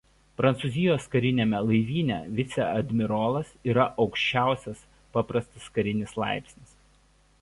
Prancūzijos 0.39 1.03
kariniame 1.15 1.59
laivyne 1.65 2.17
viceadmirolas 2.39 3.51
yra 3.75 3.85
aukščiausias 4.07 4.83
paprastas 5.19 5.69
karinis 5.77 6.17
laipsnis. 6.25 6.75